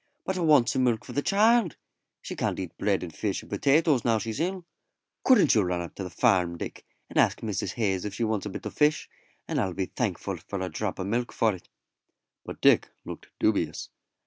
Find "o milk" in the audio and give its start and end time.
10.99-11.31